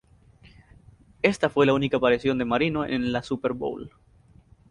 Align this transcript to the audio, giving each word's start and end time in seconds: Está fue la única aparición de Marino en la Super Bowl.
Está 1.21 1.47
fue 1.51 1.67
la 1.67 1.75
única 1.75 1.97
aparición 1.97 2.39
de 2.39 2.45
Marino 2.45 2.85
en 2.87 3.11
la 3.11 3.21
Super 3.21 3.53
Bowl. 3.53 3.91